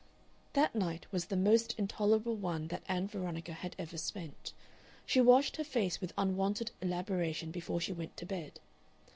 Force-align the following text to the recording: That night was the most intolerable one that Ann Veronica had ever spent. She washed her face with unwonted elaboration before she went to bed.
That 0.53 0.73
night 0.73 1.05
was 1.11 1.25
the 1.25 1.35
most 1.37 1.75
intolerable 1.77 2.35
one 2.35 2.69
that 2.69 2.81
Ann 2.87 3.05
Veronica 3.07 3.53
had 3.53 3.75
ever 3.77 3.99
spent. 3.99 4.51
She 5.05 5.21
washed 5.21 5.57
her 5.57 5.63
face 5.63 6.01
with 6.01 6.11
unwonted 6.17 6.71
elaboration 6.81 7.51
before 7.51 7.79
she 7.79 7.93
went 7.93 8.17
to 8.17 8.25
bed. 8.25 8.59